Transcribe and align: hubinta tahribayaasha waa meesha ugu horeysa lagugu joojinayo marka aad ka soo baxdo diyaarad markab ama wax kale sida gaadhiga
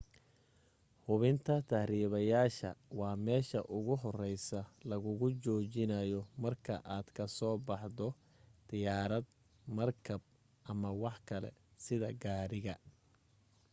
hubinta 1.07 1.55
tahribayaasha 1.71 2.69
waa 2.99 3.15
meesha 3.25 3.59
ugu 3.77 3.93
horeysa 4.03 4.59
lagugu 4.89 5.27
joojinayo 5.43 6.21
marka 6.43 6.73
aad 6.95 7.07
ka 7.17 7.25
soo 7.37 7.55
baxdo 7.67 8.07
diyaarad 8.69 9.25
markab 9.77 10.21
ama 10.71 10.89
wax 11.03 11.17
kale 11.29 11.49
sida 11.85 12.09
gaadhiga 12.23 12.73